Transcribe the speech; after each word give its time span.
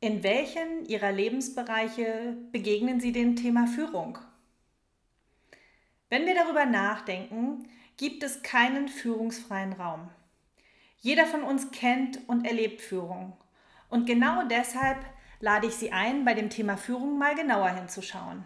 In 0.00 0.22
welchen 0.22 0.84
Ihrer 0.86 1.10
Lebensbereiche 1.10 2.36
begegnen 2.52 3.00
Sie 3.00 3.10
dem 3.10 3.34
Thema 3.34 3.66
Führung? 3.66 4.16
Wenn 6.08 6.24
wir 6.24 6.36
darüber 6.36 6.66
nachdenken, 6.66 7.68
gibt 7.96 8.22
es 8.22 8.44
keinen 8.44 8.86
führungsfreien 8.86 9.72
Raum. 9.72 10.08
Jeder 10.98 11.26
von 11.26 11.42
uns 11.42 11.72
kennt 11.72 12.28
und 12.28 12.46
erlebt 12.46 12.80
Führung. 12.80 13.36
Und 13.88 14.06
genau 14.06 14.46
deshalb 14.46 15.04
lade 15.40 15.66
ich 15.66 15.74
Sie 15.74 15.90
ein, 15.90 16.24
bei 16.24 16.34
dem 16.34 16.48
Thema 16.48 16.76
Führung 16.76 17.18
mal 17.18 17.34
genauer 17.34 17.70
hinzuschauen. 17.70 18.44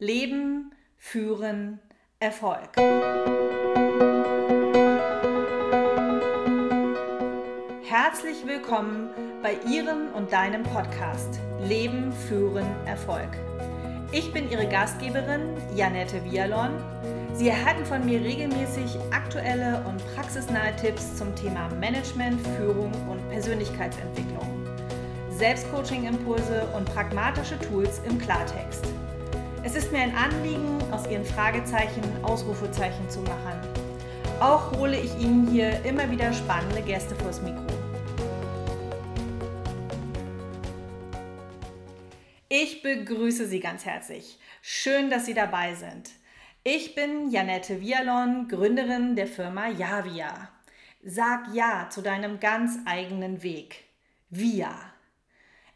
Leben, 0.00 0.74
Führen, 0.96 1.78
Erfolg. 2.18 2.76
Herzlich 7.94 8.46
willkommen 8.46 9.10
bei 9.42 9.54
Ihrem 9.70 10.08
und 10.14 10.32
deinem 10.32 10.62
Podcast 10.62 11.38
Leben, 11.60 12.10
Führen, 12.26 12.64
Erfolg. 12.86 13.28
Ich 14.12 14.32
bin 14.32 14.50
Ihre 14.50 14.66
Gastgeberin 14.66 15.42
Janette 15.76 16.24
Vialon. 16.24 16.70
Sie 17.34 17.50
erhalten 17.50 17.84
von 17.84 18.02
mir 18.06 18.18
regelmäßig 18.22 18.96
aktuelle 19.10 19.84
und 19.86 20.02
praxisnahe 20.14 20.74
Tipps 20.76 21.16
zum 21.16 21.36
Thema 21.36 21.68
Management, 21.80 22.40
Führung 22.56 22.92
und 23.10 23.28
Persönlichkeitsentwicklung. 23.28 24.66
Selbstcoaching-Impulse 25.36 26.68
und 26.74 26.86
pragmatische 26.86 27.58
Tools 27.58 28.00
im 28.08 28.18
Klartext. 28.18 28.86
Es 29.64 29.74
ist 29.74 29.92
mir 29.92 30.00
ein 30.00 30.16
Anliegen, 30.16 30.78
aus 30.92 31.06
Ihren 31.10 31.26
Fragezeichen 31.26 32.00
Ausrufezeichen 32.22 33.10
zu 33.10 33.20
machen. 33.20 33.60
Auch 34.40 34.72
hole 34.78 34.98
ich 34.98 35.14
Ihnen 35.20 35.46
hier 35.46 35.84
immer 35.84 36.10
wieder 36.10 36.32
spannende 36.32 36.80
Gäste 36.80 37.14
vors 37.14 37.42
Mikro. 37.42 37.71
Ich 42.54 42.82
begrüße 42.82 43.46
Sie 43.46 43.60
ganz 43.60 43.86
herzlich. 43.86 44.38
Schön, 44.60 45.08
dass 45.08 45.24
Sie 45.24 45.32
dabei 45.32 45.74
sind. 45.74 46.10
Ich 46.64 46.94
bin 46.94 47.30
Janette 47.30 47.80
Vialon, 47.80 48.46
Gründerin 48.46 49.16
der 49.16 49.26
Firma 49.26 49.68
Javia. 49.68 50.50
Sag 51.02 51.46
Ja 51.54 51.88
zu 51.88 52.02
deinem 52.02 52.40
ganz 52.40 52.76
eigenen 52.84 53.42
Weg. 53.42 53.84
Via. 54.28 54.74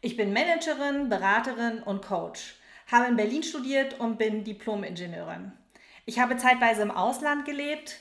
Ich 0.01 0.17
bin 0.17 0.33
Managerin, 0.33 1.09
Beraterin 1.09 1.81
und 1.81 2.03
Coach 2.03 2.53
habe 2.85 3.07
in 3.07 3.15
Berlin 3.15 3.41
studiert 3.41 3.99
und 3.99 4.19
bin 4.19 4.43
Diplom-Ingenieurin. 4.43 5.53
Ich 6.05 6.19
habe 6.19 6.37
zeitweise 6.37 6.83
im 6.83 6.91
Ausland 6.91 7.45
gelebt 7.45 7.97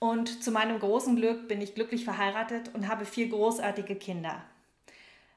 und 0.00 0.44
zu 0.44 0.50
meinem 0.50 0.78
großen 0.78 1.16
Glück 1.16 1.48
bin 1.48 1.62
ich 1.62 1.74
glücklich 1.74 2.04
verheiratet 2.04 2.74
und 2.74 2.88
habe 2.88 3.06
vier 3.06 3.30
großartige 3.30 3.96
Kinder. 3.96 4.44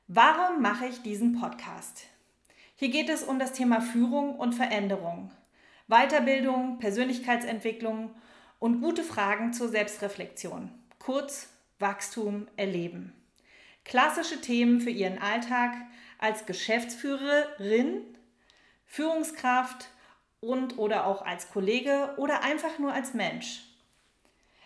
Warum 0.10 0.62
mache 0.62 0.88
ich 0.88 1.02
diesen 1.04 1.40
Podcast? 1.40 2.10
Hier 2.78 2.90
geht 2.90 3.10
es 3.10 3.24
um 3.24 3.40
das 3.40 3.54
Thema 3.54 3.80
Führung 3.80 4.36
und 4.36 4.54
Veränderung, 4.54 5.32
Weiterbildung, 5.88 6.78
Persönlichkeitsentwicklung 6.80 8.14
und 8.60 8.82
gute 8.82 9.04
Fragen 9.04 9.54
zur 9.54 9.70
Selbstreflexion. 9.70 10.70
Kurz 11.00 11.48
Wachstum 11.80 12.48
erleben. 12.58 13.14
Klassische 13.86 14.42
Themen 14.42 14.82
für 14.82 14.90
Ihren 14.90 15.20
Alltag 15.20 15.74
als 16.18 16.46
Geschäftsführerin 16.46 18.02
Führungskraft 18.86 19.90
und 20.42 20.78
oder 20.78 21.06
auch 21.06 21.26
als 21.26 21.50
Kollege 21.52 22.14
oder 22.18 22.44
einfach 22.44 22.78
nur 22.78 22.92
als 22.92 23.14
Mensch. 23.14 23.64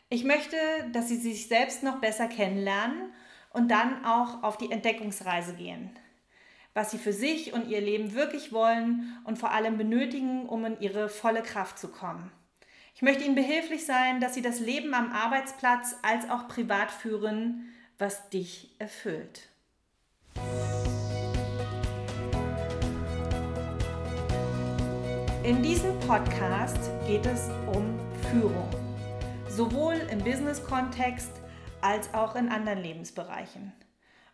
Ich 0.10 0.24
möchte, 0.24 0.58
dass 0.94 1.10
Sie 1.10 1.18
sich 1.18 1.48
selbst 1.48 1.84
noch 1.84 2.00
besser 2.00 2.28
kennenlernen 2.28 3.14
und 3.52 3.70
dann 3.70 4.04
auch 4.04 4.42
auf 4.42 4.58
die 4.58 4.72
Entdeckungsreise 4.72 5.54
gehen. 5.54 5.92
Was 6.74 6.92
Sie 6.92 6.98
für 6.98 7.14
sich 7.14 7.54
und 7.54 7.68
Ihr 7.68 7.82
Leben 7.82 8.14
wirklich 8.14 8.52
wollen 8.52 9.18
und 9.26 9.38
vor 9.38 9.52
allem 9.52 9.78
benötigen, 9.78 10.48
um 10.48 10.66
in 10.66 10.80
Ihre 10.80 11.10
volle 11.10 11.42
Kraft 11.42 11.80
zu 11.80 11.90
kommen. 11.90 12.32
Ich 12.96 13.02
möchte 13.02 13.24
Ihnen 13.24 13.36
behilflich 13.36 13.86
sein, 13.86 14.20
dass 14.20 14.34
Sie 14.34 14.42
das 14.42 14.60
Leben 14.60 14.94
am 14.94 15.12
Arbeitsplatz 15.12 15.96
als 16.02 16.30
auch 16.30 16.48
privat 16.48 16.92
führen, 16.92 17.70
was 17.98 18.30
dich 18.30 18.76
erfüllt. 18.78 19.50
In 25.44 25.64
diesem 25.64 25.98
Podcast 26.02 26.92
geht 27.08 27.26
es 27.26 27.50
um 27.74 27.98
Führung, 28.30 28.70
sowohl 29.48 29.96
im 30.12 30.20
Business-Kontext 30.20 31.32
als 31.82 32.14
auch 32.14 32.36
in 32.36 32.50
anderen 32.50 32.80
Lebensbereichen. 32.80 33.72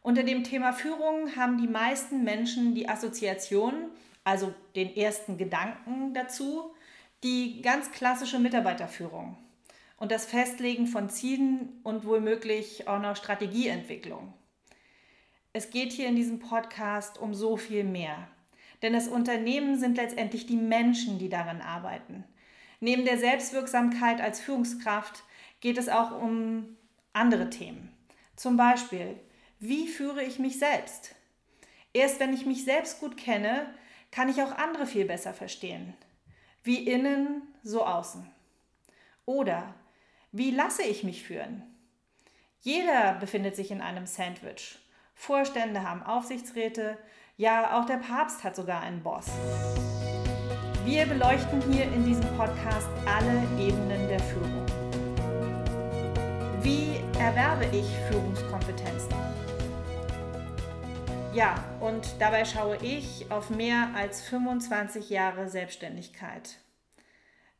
Unter 0.05 0.21
dem 0.21 0.43
Thema 0.43 0.71
Führung 0.71 1.35
haben 1.35 1.57
die 1.57 1.67
meisten 1.67 2.23
Menschen 2.23 2.75
die 2.75 2.87
Assoziation, 2.87 3.89
also 4.23 4.53
den 4.75 4.95
ersten 4.95 5.39
Gedanken 5.39 6.13
dazu, 6.13 6.75
die 7.23 7.63
ganz 7.63 7.91
klassische 7.91 8.37
Mitarbeiterführung 8.37 9.35
und 9.97 10.11
das 10.11 10.27
Festlegen 10.27 10.85
von 10.85 11.09
Zielen 11.09 11.79
und 11.81 12.05
womöglich 12.05 12.87
auch 12.87 12.99
noch 12.99 13.15
Strategieentwicklung. 13.15 14.31
Es 15.53 15.71
geht 15.71 15.91
hier 15.91 16.07
in 16.07 16.15
diesem 16.15 16.37
Podcast 16.37 17.17
um 17.17 17.33
so 17.33 17.57
viel 17.57 17.83
mehr. 17.83 18.27
Denn 18.83 18.93
das 18.93 19.07
Unternehmen 19.07 19.79
sind 19.79 19.97
letztendlich 19.97 20.45
die 20.45 20.55
Menschen, 20.55 21.17
die 21.17 21.29
darin 21.29 21.61
arbeiten. 21.61 22.25
Neben 22.79 23.05
der 23.05 23.17
Selbstwirksamkeit 23.17 24.21
als 24.21 24.39
Führungskraft 24.39 25.23
geht 25.61 25.79
es 25.79 25.89
auch 25.89 26.11
um 26.21 26.77
andere 27.11 27.49
Themen. 27.49 27.91
Zum 28.35 28.55
Beispiel, 28.55 29.19
wie 29.67 29.87
führe 29.87 30.23
ich 30.23 30.39
mich 30.39 30.59
selbst? 30.59 31.15
Erst 31.93 32.19
wenn 32.19 32.33
ich 32.33 32.45
mich 32.45 32.65
selbst 32.65 32.99
gut 32.99 33.17
kenne, 33.17 33.73
kann 34.11 34.29
ich 34.29 34.41
auch 34.41 34.51
andere 34.51 34.85
viel 34.85 35.05
besser 35.05 35.33
verstehen. 35.33 35.95
Wie 36.63 36.87
innen, 36.87 37.41
so 37.63 37.85
außen. 37.85 38.29
Oder 39.25 39.73
wie 40.31 40.51
lasse 40.51 40.83
ich 40.83 41.03
mich 41.03 41.23
führen? 41.23 41.63
Jeder 42.61 43.13
befindet 43.13 43.55
sich 43.55 43.71
in 43.71 43.81
einem 43.81 44.05
Sandwich. 44.05 44.77
Vorstände 45.13 45.87
haben 45.87 46.03
Aufsichtsräte, 46.03 46.97
ja, 47.37 47.79
auch 47.79 47.85
der 47.85 47.97
Papst 47.97 48.43
hat 48.43 48.55
sogar 48.55 48.81
einen 48.81 49.01
Boss. 49.01 49.27
Wir 50.83 51.05
beleuchten 51.05 51.61
hier 51.71 51.85
in 51.85 52.05
diesem 52.05 52.27
Podcast 52.37 52.89
alle 53.05 53.41
Ebenen 53.59 54.07
der 54.07 54.19
Führung. 54.19 54.65
Wie 56.61 56.99
erwerbe 57.19 57.65
ich 57.75 57.85
Führungskompetenzen? 58.09 58.84
Ja, 61.35 61.61
und 61.81 62.15
dabei 62.19 62.45
schaue 62.45 62.77
ich 62.77 63.29
auf 63.29 63.49
mehr 63.49 63.89
als 63.93 64.21
25 64.21 65.09
Jahre 65.09 65.49
Selbstständigkeit. 65.49 66.59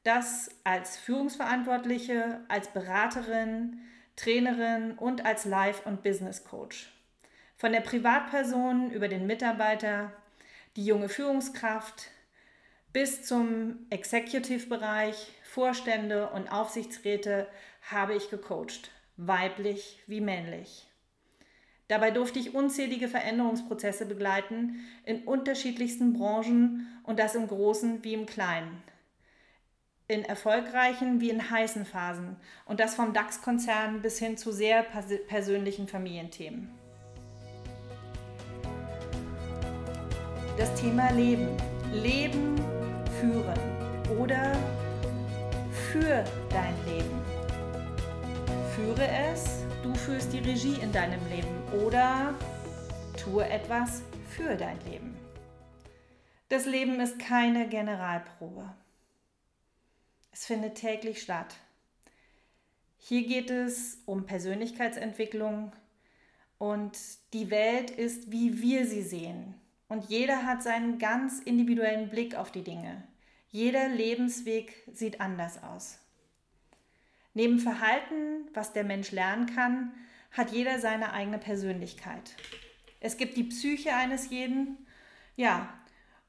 Das 0.05 0.49
als 0.63 0.95
Führungsverantwortliche, 0.95 2.39
als 2.47 2.69
Beraterin, 2.69 3.81
Trainerin 4.15 4.93
und 4.93 5.25
als 5.25 5.43
Life- 5.43 5.81
und 5.83 6.03
Business 6.03 6.45
Coach. 6.45 6.89
Von 7.57 7.73
der 7.73 7.81
Privatperson 7.81 8.91
über 8.91 9.09
den 9.09 9.27
Mitarbeiter, 9.27 10.13
die 10.77 10.85
junge 10.85 11.09
Führungskraft 11.09 12.11
bis 12.93 13.23
zum 13.25 13.87
Executive-Bereich, 13.89 15.33
Vorstände 15.43 16.29
und 16.29 16.47
Aufsichtsräte 16.47 17.49
habe 17.91 18.15
ich 18.15 18.29
gecoacht, 18.29 18.89
weiblich 19.17 20.01
wie 20.07 20.21
männlich. 20.21 20.87
Dabei 21.87 22.11
durfte 22.11 22.39
ich 22.39 22.55
unzählige 22.55 23.07
Veränderungsprozesse 23.07 24.05
begleiten 24.05 24.79
in 25.05 25.23
unterschiedlichsten 25.23 26.13
Branchen 26.13 26.87
und 27.03 27.19
das 27.19 27.35
im 27.35 27.47
Großen 27.47 28.03
wie 28.03 28.13
im 28.13 28.25
Kleinen. 28.25 28.81
In 30.07 30.23
erfolgreichen 30.23 31.21
wie 31.21 31.29
in 31.29 31.49
heißen 31.49 31.85
Phasen 31.85 32.35
und 32.65 32.79
das 32.79 32.95
vom 32.95 33.13
DAX-Konzern 33.13 34.01
bis 34.01 34.19
hin 34.19 34.37
zu 34.37 34.51
sehr 34.51 34.83
persönlichen 34.83 35.87
Familienthemen. 35.87 36.69
das 40.57 40.73
Thema 40.75 41.11
Leben. 41.11 41.49
Leben 41.91 42.55
führen 43.19 44.19
oder 44.19 44.51
für 45.91 46.23
dein 46.49 46.75
Leben. 46.85 47.21
Führe 48.75 49.07
es, 49.31 49.63
du 49.83 49.93
führst 49.93 50.33
die 50.33 50.39
Regie 50.39 50.77
in 50.81 50.91
deinem 50.91 51.19
Leben 51.29 51.54
oder 51.83 52.33
tue 53.17 53.47
etwas 53.47 54.01
für 54.29 54.55
dein 54.55 54.79
Leben. 54.85 55.15
Das 56.49 56.65
Leben 56.65 56.99
ist 56.99 57.19
keine 57.19 57.67
Generalprobe. 57.67 58.73
Es 60.31 60.45
findet 60.45 60.75
täglich 60.75 61.21
statt. 61.21 61.55
Hier 62.97 63.27
geht 63.27 63.49
es 63.49 63.99
um 64.05 64.25
Persönlichkeitsentwicklung 64.25 65.71
und 66.57 66.97
die 67.33 67.49
Welt 67.51 67.91
ist, 67.91 68.31
wie 68.31 68.61
wir 68.61 68.85
sie 68.85 69.01
sehen, 69.01 69.55
und 69.87 70.05
jeder 70.05 70.45
hat 70.45 70.63
seinen 70.63 70.97
ganz 70.97 71.39
individuellen 71.39 72.09
Blick 72.09 72.35
auf 72.35 72.51
die 72.51 72.63
Dinge. 72.63 73.03
Jeder 73.49 73.87
Lebensweg 73.87 74.73
sieht 74.91 75.21
anders 75.21 75.61
aus. 75.61 75.99
Neben 77.33 77.59
Verhalten, 77.59 78.47
was 78.53 78.73
der 78.73 78.83
Mensch 78.83 79.11
lernen 79.11 79.45
kann, 79.45 79.93
hat 80.35 80.51
jeder 80.51 80.79
seine 80.79 81.13
eigene 81.13 81.37
Persönlichkeit. 81.37 82.35
Es 82.99 83.17
gibt 83.17 83.37
die 83.37 83.43
Psyche 83.43 83.95
eines 83.95 84.29
jeden. 84.29 84.85
Ja, 85.35 85.73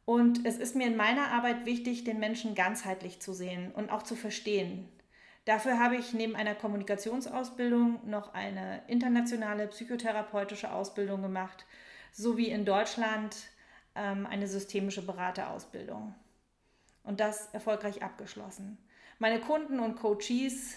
und 0.04 0.46
es 0.46 0.58
ist 0.58 0.76
mir 0.76 0.86
in 0.86 0.96
meiner 0.96 1.32
Arbeit 1.32 1.66
wichtig, 1.66 2.04
den 2.04 2.20
Menschen 2.20 2.54
ganzheitlich 2.54 3.20
zu 3.20 3.32
sehen 3.32 3.72
und 3.72 3.90
auch 3.90 4.02
zu 4.02 4.14
verstehen. 4.14 4.88
Dafür 5.46 5.78
habe 5.78 5.96
ich 5.96 6.12
neben 6.12 6.36
einer 6.36 6.54
Kommunikationsausbildung 6.54 8.08
noch 8.08 8.34
eine 8.34 8.82
internationale 8.88 9.68
psychotherapeutische 9.68 10.72
Ausbildung 10.72 11.22
gemacht, 11.22 11.66
sowie 12.12 12.48
in 12.48 12.64
Deutschland 12.64 13.36
ähm, 13.94 14.26
eine 14.26 14.48
systemische 14.48 15.06
Beraterausbildung. 15.06 16.14
Und 17.02 17.20
das 17.20 17.48
erfolgreich 17.52 18.02
abgeschlossen. 18.02 18.78
Meine 19.18 19.40
Kunden 19.40 19.78
und 19.78 19.96
Coaches 19.96 20.76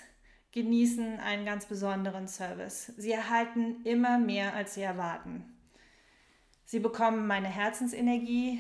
genießen 0.52 1.20
einen 1.20 1.46
ganz 1.46 1.66
besonderen 1.66 2.28
Service. 2.28 2.94
Sie 2.98 3.12
erhalten 3.12 3.82
immer 3.84 4.18
mehr, 4.18 4.54
als 4.54 4.74
sie 4.74 4.82
erwarten. 4.82 5.46
Sie 6.66 6.80
bekommen 6.80 7.28
meine 7.28 7.48
Herzensenergie, 7.48 8.60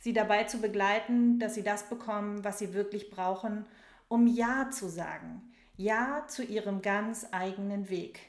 sie 0.00 0.12
dabei 0.12 0.44
zu 0.44 0.60
begleiten, 0.60 1.38
dass 1.38 1.54
sie 1.54 1.62
das 1.62 1.88
bekommen, 1.88 2.44
was 2.44 2.58
sie 2.58 2.74
wirklich 2.74 3.10
brauchen, 3.10 3.66
um 4.08 4.26
Ja 4.26 4.70
zu 4.70 4.88
sagen. 4.88 5.42
Ja 5.76 6.26
zu 6.28 6.44
ihrem 6.44 6.82
ganz 6.82 7.26
eigenen 7.32 7.88
Weg. 7.88 8.20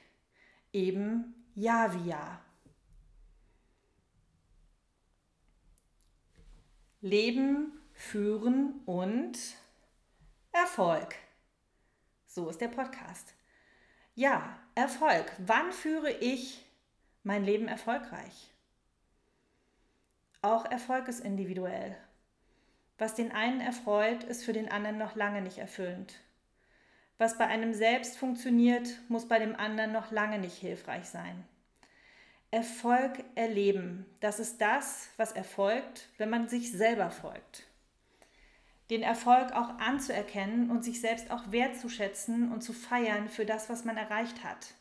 Eben 0.73 1.35
Ja 1.53 1.93
wie 1.93 2.09
Ja. 2.09 2.41
Leben, 7.01 7.71
führen 7.93 8.81
und 8.85 9.37
Erfolg. 10.51 11.15
So 12.35 12.49
ist 12.49 12.59
der 12.59 12.67
Podcast. 12.67 13.33
Ja, 14.13 14.59
Erfolg. 14.75 15.31
Wann 15.37 15.71
führe 15.71 16.11
ich 16.11 16.65
mein 17.23 17.45
Leben 17.45 17.69
erfolgreich? 17.69 18.51
Auch 20.41 20.65
Erfolg 20.65 21.07
ist 21.07 21.21
individuell. 21.21 21.95
Was 22.97 23.15
den 23.15 23.31
einen 23.31 23.61
erfreut, 23.61 24.25
ist 24.25 24.43
für 24.43 24.51
den 24.51 24.69
anderen 24.69 24.97
noch 24.97 25.15
lange 25.15 25.41
nicht 25.41 25.59
erfüllend. 25.59 26.15
Was 27.17 27.37
bei 27.37 27.47
einem 27.47 27.73
selbst 27.73 28.17
funktioniert, 28.17 28.89
muss 29.07 29.29
bei 29.29 29.39
dem 29.39 29.55
anderen 29.55 29.93
noch 29.93 30.11
lange 30.11 30.37
nicht 30.37 30.57
hilfreich 30.57 31.05
sein. 31.05 31.41
Erfolg 32.51 33.23
erleben, 33.35 34.05
das 34.19 34.41
ist 34.41 34.59
das, 34.59 35.07
was 35.15 35.31
erfolgt, 35.31 36.09
wenn 36.17 36.29
man 36.29 36.49
sich 36.49 36.73
selber 36.73 37.11
folgt 37.11 37.64
den 38.89 39.01
Erfolg 39.01 39.51
auch 39.53 39.79
anzuerkennen 39.79 40.69
und 40.69 40.83
sich 40.83 41.01
selbst 41.01 41.31
auch 41.31 41.51
wertzuschätzen 41.51 42.51
und 42.51 42.61
zu 42.61 42.73
feiern 42.73 43.29
für 43.29 43.45
das, 43.45 43.69
was 43.69 43.83
man 43.83 43.97
erreicht 43.97 44.43
hat. 44.43 44.75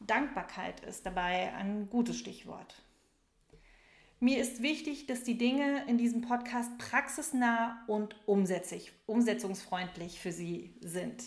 Dankbarkeit 0.00 0.80
ist 0.80 1.06
dabei 1.06 1.54
ein 1.54 1.88
gutes 1.88 2.16
Stichwort. 2.16 2.82
Mir 4.18 4.38
ist 4.38 4.62
wichtig, 4.62 5.06
dass 5.06 5.22
die 5.22 5.38
Dinge 5.38 5.84
in 5.86 5.98
diesem 5.98 6.20
Podcast 6.20 6.76
praxisnah 6.78 7.84
und 7.86 8.16
umsetzungsfreundlich 8.26 10.20
für 10.20 10.32
Sie 10.32 10.74
sind. 10.80 11.24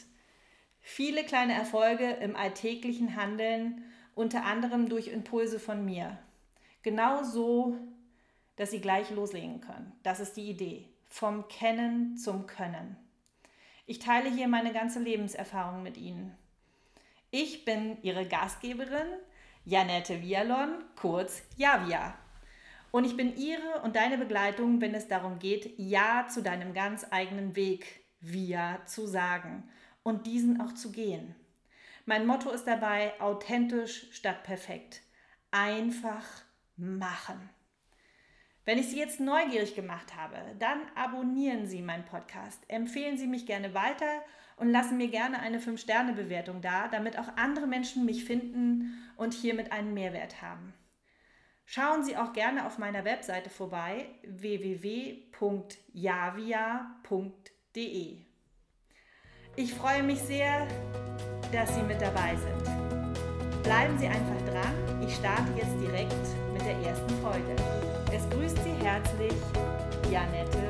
Viele 0.81 1.23
kleine 1.23 1.53
Erfolge 1.53 2.09
im 2.09 2.35
alltäglichen 2.35 3.15
Handeln, 3.15 3.83
unter 4.15 4.43
anderem 4.43 4.89
durch 4.89 5.07
Impulse 5.07 5.59
von 5.59 5.85
mir. 5.85 6.19
Genau 6.83 7.23
so, 7.23 7.77
dass 8.57 8.69
Sie 8.69 8.81
gleich 8.81 9.09
loslegen 9.09 9.61
können. 9.61 9.93
Das 10.03 10.19
ist 10.19 10.35
die 10.37 10.49
Idee 10.49 10.92
vom 11.13 11.47
Kennen 11.47 12.17
zum 12.17 12.47
Können. 12.47 12.97
Ich 13.85 13.99
teile 13.99 14.31
hier 14.31 14.47
meine 14.47 14.73
ganze 14.73 14.99
Lebenserfahrung 14.99 15.83
mit 15.83 15.95
Ihnen. 15.95 16.35
Ich 17.29 17.65
bin 17.65 18.01
Ihre 18.01 18.27
Gastgeberin, 18.27 19.05
Janette 19.63 20.23
Vialon, 20.23 20.83
kurz 20.95 21.43
Javia. 21.55 22.17
Und 22.89 23.05
ich 23.05 23.15
bin 23.15 23.37
Ihre 23.37 23.81
und 23.83 23.95
deine 23.95 24.17
Begleitung, 24.17 24.81
wenn 24.81 24.95
es 24.95 25.07
darum 25.07 25.37
geht, 25.37 25.75
Ja 25.77 26.27
zu 26.27 26.41
deinem 26.41 26.73
ganz 26.73 27.05
eigenen 27.11 27.55
Weg, 27.55 28.03
Via, 28.19 28.83
zu 28.87 29.05
sagen 29.05 29.69
und 30.01 30.25
diesen 30.25 30.61
auch 30.61 30.73
zu 30.73 30.91
gehen. 30.91 31.35
Mein 32.07 32.25
Motto 32.25 32.49
ist 32.49 32.65
dabei 32.65 33.21
authentisch 33.21 34.11
statt 34.13 34.43
perfekt. 34.43 35.03
Einfach 35.51 36.25
machen. 36.75 37.51
Wenn 38.65 38.77
ich 38.77 38.87
Sie 38.87 38.97
jetzt 38.97 39.19
neugierig 39.19 39.75
gemacht 39.75 40.15
habe, 40.15 40.37
dann 40.57 40.79
abonnieren 40.95 41.67
Sie 41.67 41.81
meinen 41.81 42.05
Podcast, 42.05 42.63
empfehlen 42.69 43.17
Sie 43.17 43.27
mich 43.27 43.45
gerne 43.45 43.73
weiter 43.73 44.23
und 44.55 44.69
lassen 44.69 44.95
mir 44.95 45.09
gerne 45.09 45.39
eine 45.39 45.59
5-Sterne-Bewertung 45.59 46.61
da, 46.61 46.87
damit 46.87 47.19
auch 47.19 47.27
andere 47.35 47.67
Menschen 47.67 48.05
mich 48.05 48.23
finden 48.23 48.97
und 49.17 49.33
hiermit 49.33 49.73
einen 49.73 49.93
Mehrwert 49.93 50.41
haben. 50.41 50.73
Schauen 51.65 52.03
Sie 52.03 52.15
auch 52.15 52.31
gerne 52.33 52.65
auf 52.65 52.77
meiner 52.77 53.03
Webseite 53.03 53.49
vorbei 53.49 54.05
www.javia.de. 54.25 55.27
Ich 59.55 59.73
freue 59.73 60.03
mich 60.03 60.19
sehr, 60.19 60.67
dass 61.51 61.75
Sie 61.75 61.81
mit 61.83 62.01
dabei 62.01 62.35
sind. 62.35 62.92
Bleiben 63.63 63.97
Sie 63.97 64.07
einfach 64.07 64.41
dran, 64.51 64.73
ich 65.07 65.15
starte 65.15 65.47
jetzt 65.55 65.79
direkt 65.79 66.13
mit 66.51 66.61
der 66.65 66.77
ersten 66.85 67.09
Folge. 67.21 67.55
Es 68.11 68.29
grüßt 68.29 68.57
Sie 68.63 68.85
herzlich 68.85 69.33
Janette. 70.11 70.62